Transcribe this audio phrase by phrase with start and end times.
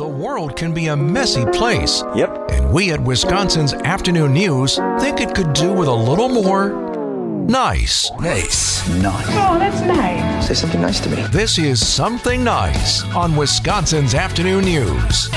[0.00, 2.52] The world can be a messy place, Yep.
[2.52, 6.70] and we at Wisconsin's Afternoon News think it could do with a little more
[7.46, 8.10] nice.
[8.18, 8.88] Nice.
[8.88, 9.26] Nice.
[9.28, 10.48] Oh, that's nice.
[10.48, 11.22] Say something nice to me.
[11.24, 15.28] This is Something Nice on Wisconsin's Afternoon News.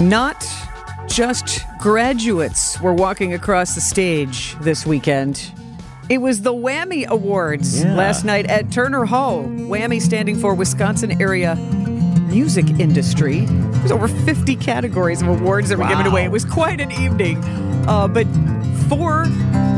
[0.00, 0.46] Not
[1.08, 5.50] just graduates were walking across the stage this weekend.
[6.10, 7.94] It was the WAMI Awards Yeah.
[7.94, 9.44] last night at Turner Hall.
[9.44, 11.56] WAMI standing for Wisconsin Area
[12.28, 13.46] Music Industry.
[13.46, 16.24] There's over 50 categories of awards that were given away.
[16.24, 17.38] It was quite an evening.
[17.88, 18.26] Uh, but
[18.88, 19.26] four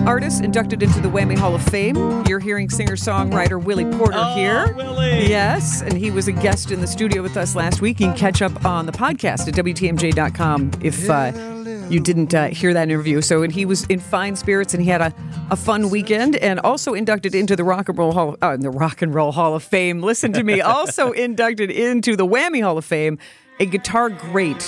[0.07, 2.25] artists inducted into the WAMI Hall of Fame.
[2.29, 4.73] You're hearing singer-songwriter Willie Porter here.
[4.75, 5.29] Willie.
[5.29, 8.01] Yes, and he was a guest in the studio with us last week.
[8.01, 11.33] You can catch up on the podcast at WTMJ.com if uh,
[11.89, 13.21] you didn't uh, hear that interview.
[13.21, 15.15] So, and he was in fine spirits and he had a,
[15.51, 19.03] a fun weekend and also inducted into the Rock and Roll Hall, uh, the Rock
[19.03, 20.03] and Roll Hall of Fame.
[20.03, 20.61] Listen to me.
[20.67, 23.19] also inducted into the WAMI Hall of Fame,
[23.61, 24.63] a guitar great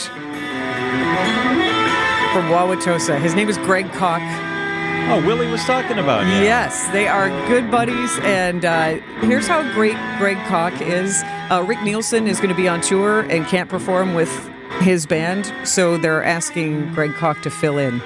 [2.33, 3.21] from Wauwatosa.
[3.21, 4.23] His name is Greg Koch.
[5.11, 6.27] Oh, Willie was talking about.
[6.27, 8.19] Yes, they are good buddies.
[8.21, 11.23] And uh, here's how great Greg Koch is.
[11.51, 14.31] Uh, Rick Nielsen is going to be on tour and can't perform with
[14.81, 18.01] his band, so they're asking Greg Koch to fill in.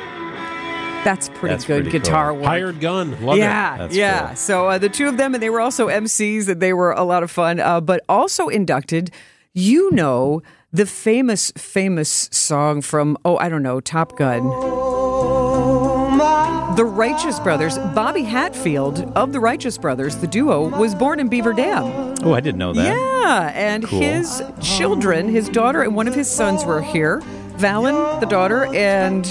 [1.05, 2.43] That's pretty That's good pretty guitar cool.
[2.43, 2.47] work.
[2.47, 3.21] Hired gun.
[3.21, 3.93] Love yeah, it.
[3.93, 4.29] Yeah.
[4.29, 4.37] cool.
[4.37, 7.03] So uh, the two of them, and they were also MCs, and they were a
[7.03, 7.59] lot of fun.
[7.59, 9.11] Uh, but also inducted,
[9.53, 10.41] you know,
[10.73, 14.43] the famous, famous song from oh, I don't know, Top Gun.
[16.17, 21.55] The Righteous Brothers, Bobby Hatfield of the Righteous Brothers, the duo, was born in Beaver
[21.55, 22.15] Dam.
[22.23, 22.85] Oh, I didn't know that.
[22.87, 23.99] Yeah, and Cool.
[24.01, 27.21] his children, his daughter and one of his sons were here.
[27.57, 29.25] Valen, the daughter, and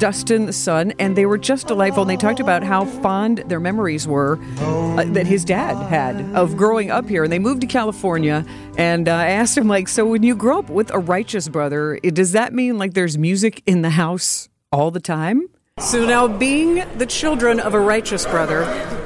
[0.00, 2.02] Dustin, the son, and they were just delightful.
[2.02, 6.56] And they talked about how fond their memories were uh, that his dad had of
[6.56, 7.22] growing up here.
[7.22, 8.44] And they moved to California.
[8.76, 12.00] And uh, I asked him, like, so when you grow up with a righteous brother,
[12.02, 15.46] it- does that mean like there's music in the house all the time?
[15.80, 18.62] So now, being the children of a righteous brother,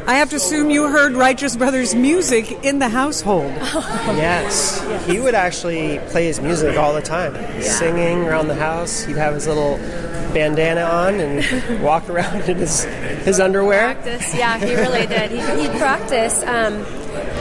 [0.08, 3.52] I have to assume you heard Righteous Brothers music in the household.
[4.19, 4.80] Yes.
[5.06, 9.04] He would actually play his music all the time, singing around the house.
[9.04, 9.76] He'd have his little
[10.32, 12.84] bandana on and walk around in his,
[13.24, 13.94] his underwear.
[13.94, 14.34] practice.
[14.34, 15.30] Yeah, he really did.
[15.30, 16.42] He, he'd practice.
[16.42, 16.84] Um,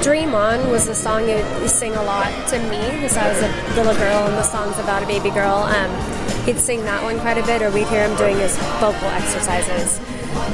[0.03, 3.41] Dream On was a song he would sing a lot to me because I was
[3.41, 5.55] a little girl and the song's about a baby girl.
[5.55, 9.07] Um, he'd sing that one quite a bit, or we'd hear him doing his vocal
[9.07, 9.99] exercises.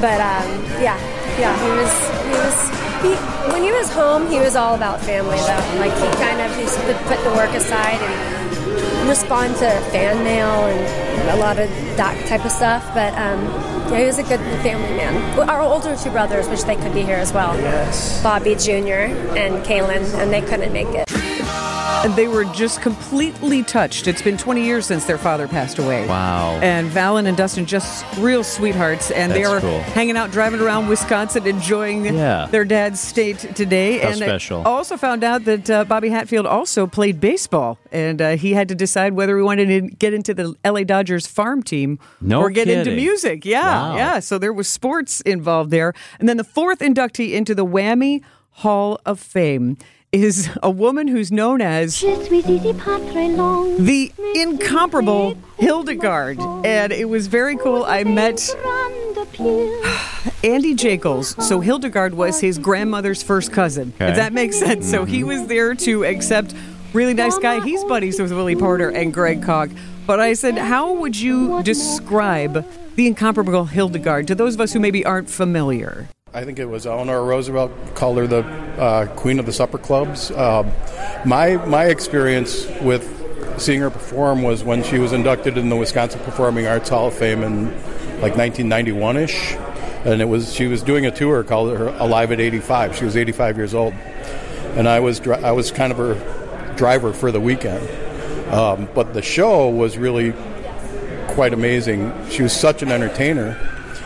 [0.00, 0.96] But um, yeah,
[1.38, 1.92] yeah, he was
[2.24, 2.56] he was
[3.04, 5.78] he, when he was home, he was all about family though.
[5.78, 6.64] Like he kind of he
[7.08, 12.44] put the work aside and respond to fan mail and a lot of that type
[12.44, 12.82] of stuff.
[12.94, 13.44] But um,
[13.92, 15.38] yeah, he was a good family man.
[15.48, 18.22] Our older two brothers, which they could be here as well, Yes.
[18.22, 19.12] Bobby Jr.
[19.36, 21.08] and Kaylin, and they couldn't make it.
[22.04, 24.06] And they were just completely touched.
[24.08, 26.06] It's been 20 years since their father passed away.
[26.06, 26.58] Wow.
[26.62, 29.10] And Valen and Dustin, just real sweethearts.
[29.10, 29.80] And they are cool.
[29.80, 32.46] hanging out, driving around Wisconsin, enjoying Yeah.
[32.50, 34.00] their dad's state today.
[34.00, 34.62] How and I special.
[34.66, 37.78] also found out that uh, Bobby Hatfield also played baseball.
[37.90, 41.26] And uh, he had to decide whether he wanted to get into the LA Dodgers
[41.26, 43.46] farm team No or get into music.
[43.46, 43.96] Yeah, Wow.
[43.96, 44.18] yeah.
[44.20, 45.94] So there was sports involved there.
[46.20, 48.22] And then the fourth inductee into the WAMI
[48.58, 49.78] Hall of Fame
[50.22, 52.12] is a woman who's known as the
[54.36, 56.64] incomparable Hildegarde.
[56.64, 57.82] And it was very cool.
[57.84, 58.40] I met
[60.44, 61.34] Andy Jacobs.
[61.44, 64.88] So Hildegarde was his grandmother's first cousin, if that makes sense.
[64.88, 65.28] So he mm-hmm.
[65.28, 66.54] was there to accept
[66.92, 67.60] really nice guy.
[67.64, 69.70] He's buddies with Willie Porter and Greg Koch.
[70.06, 72.64] But I said, how would you describe
[72.94, 76.08] the incomparable Hildegarde to those of us who maybe aren't familiar?
[76.36, 80.32] I think it was Eleanor Roosevelt called her the uh, queen of the supper clubs.
[80.32, 80.72] Um,
[81.24, 83.08] my my experience with
[83.56, 87.14] seeing her perform was when she was inducted in the Wisconsin Performing Arts Hall of
[87.14, 87.66] Fame in
[88.20, 89.52] like 1991 ish,
[90.04, 92.96] and it was she was doing a tour called her Alive at 85.
[92.96, 93.94] She was 85 years old,
[94.74, 97.88] and I was I was kind of her driver for the weekend.
[98.52, 100.34] Um, but the show was really
[101.28, 102.12] quite amazing.
[102.28, 103.56] She was such an entertainer.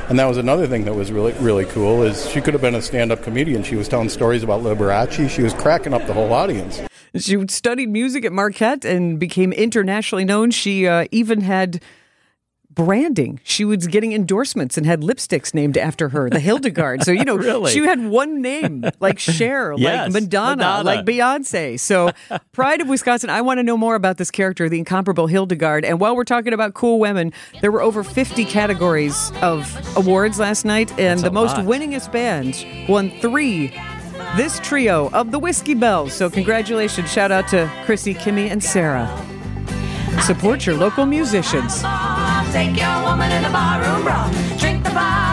[0.08, 2.74] And that was another thing that was really really cool is she could have been
[2.74, 3.62] a stand-up comedian.
[3.62, 5.28] She was telling stories about Liberace.
[5.28, 6.80] She was cracking up the whole audience.
[7.14, 10.50] She studied music at Marquette and became internationally known.
[10.50, 11.82] She uh, even had
[12.70, 13.40] branding.
[13.42, 17.02] She was getting endorsements and had lipsticks named after her, the Hildegarde.
[17.02, 17.72] So, you know, Really?
[17.72, 20.84] she had one name, like Cher, Yes, like Madonna, Madonna.
[20.84, 21.80] like Beyonce.
[21.80, 22.10] So,
[22.52, 25.84] Pride of Wisconsin, I want to know more about this character, the incomparable Hildegarde.
[25.84, 27.32] And while we're talking about cool women,
[27.62, 29.66] there were over 50 categories of
[29.96, 31.66] awards last night, and the most lot.
[31.66, 33.68] winningest band won three
[34.36, 36.12] this trio of the Whiskey Belles.
[36.12, 37.10] So, congratulations.
[37.10, 39.08] Shout out to Chrissy, Kimmy, and Sarah.
[40.22, 41.82] Support your local musicians.
[42.52, 44.30] Take your woman in the barroom brawl.
[44.58, 45.27] Drink the bar.